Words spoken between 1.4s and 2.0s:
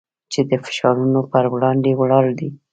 وړاندې